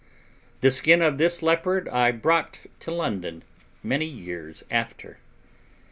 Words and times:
The 0.61 0.71
skin 0.71 1.03
of 1.03 1.19
this 1.19 1.43
leopard 1.43 1.87
I 1.89 2.09
brought 2.11 2.61
to 2.79 2.89
London 2.89 3.43
many 3.83 4.07
years 4.07 4.63
after. 4.71 5.19